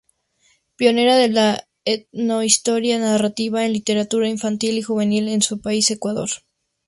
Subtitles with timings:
[0.77, 6.31] Pionera de la etnohistoria narrativa en literatura infantil y juvenil en su país, Ecuador.